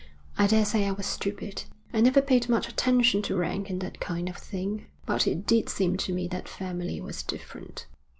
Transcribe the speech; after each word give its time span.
I 0.35 0.47
daresay 0.47 0.87
I 0.87 0.93
was 0.93 1.05
stupid. 1.05 1.65
I 1.93 2.01
never 2.01 2.23
paid 2.23 2.49
much 2.49 2.67
attention 2.67 3.21
to 3.21 3.35
rank 3.37 3.69
and 3.69 3.79
that 3.81 3.99
kind 3.99 4.29
of 4.29 4.35
thing, 4.37 4.87
but 5.05 5.27
it 5.27 5.45
did 5.45 5.69
seem 5.69 5.95
to 5.97 6.11
me 6.11 6.27
that 6.29 6.49
family 6.49 6.99
was 6.99 7.21
different. 7.21 7.85